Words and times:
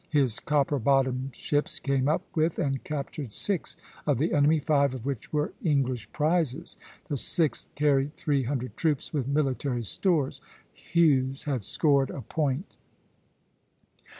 His 0.09 0.39
copper 0.39 0.79
bottomed 0.79 1.35
ships 1.35 1.77
came 1.79 2.07
up 2.09 2.23
with 2.35 2.57
and 2.57 2.83
captured 2.83 3.31
six 3.31 3.77
of 4.07 4.17
the 4.17 4.33
enemy, 4.33 4.57
five 4.57 4.95
of 4.95 5.05
which 5.05 5.31
were 5.31 5.53
English 5.63 6.11
prizes. 6.11 6.75
The 7.07 7.17
sixth 7.17 7.69
carried 7.75 8.15
three 8.15 8.41
hundred 8.41 8.75
troops 8.75 9.13
with 9.13 9.27
military 9.27 9.83
stores. 9.83 10.41
Hughes 10.73 11.43
had 11.43 11.61
scored 11.61 12.09
a 12.09 12.21
point. 12.21 12.75